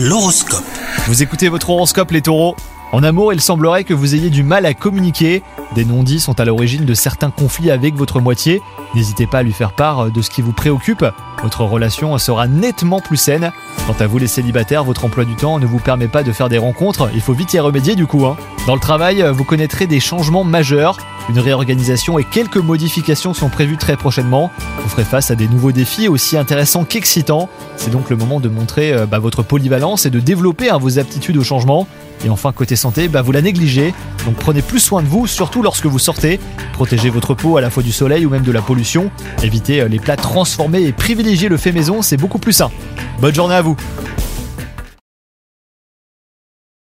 [0.00, 0.62] L'horoscope.
[1.08, 2.54] Vous écoutez votre horoscope les taureaux
[2.92, 5.42] En amour, il semblerait que vous ayez du mal à communiquer.
[5.78, 8.60] Des non-dits sont à l'origine de certains conflits avec votre moitié.
[8.96, 11.04] N'hésitez pas à lui faire part de ce qui vous préoccupe.
[11.40, 13.52] Votre relation sera nettement plus saine.
[13.86, 16.48] Quant à vous les célibataires, votre emploi du temps ne vous permet pas de faire
[16.48, 17.08] des rencontres.
[17.14, 18.26] Il faut vite y remédier du coup.
[18.26, 18.36] hein.
[18.66, 20.98] Dans le travail, vous connaîtrez des changements majeurs.
[21.28, 24.50] Une réorganisation et quelques modifications sont prévues très prochainement.
[24.82, 27.48] Vous ferez face à des nouveaux défis aussi intéressants qu'excitants.
[27.76, 30.98] C'est donc le moment de montrer euh, bah, votre polyvalence et de développer hein, vos
[30.98, 31.86] aptitudes au changement.
[32.24, 33.94] Et enfin, côté santé, bah, vous la négligez.
[34.24, 36.40] Donc prenez plus soin de vous, surtout lorsque vous sortez.
[36.72, 39.10] Protégez votre peau à la fois du soleil ou même de la pollution.
[39.42, 42.70] Évitez euh, les plats transformés et privilégiez le fait maison, c'est beaucoup plus sain.
[43.20, 43.76] Bonne journée à vous